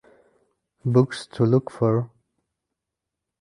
Books 0.83 1.27
to 1.27 1.45
Look 1.45 1.69
For. 1.69 2.09